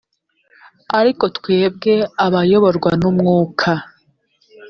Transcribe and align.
ariko 0.99 1.23
twebwe 1.37 1.93
abayoborwa 2.25 2.91
n 3.01 3.03
umwuka 3.09 3.69